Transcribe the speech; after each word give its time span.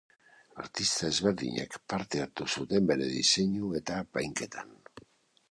Artista 0.61 1.09
ezberdinek 1.09 1.77
parte 1.93 2.23
hartu 2.23 2.49
zuten 2.57 2.89
bere 2.93 3.11
diseinu 3.13 3.71
eta 3.83 4.01
apainketan. 4.07 4.75